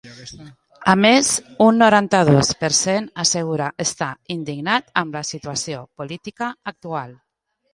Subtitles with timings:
[0.93, 1.27] A més,
[1.65, 7.15] un noranta-dos per cent assegura estar ‘indignat’ amb la situació política actual.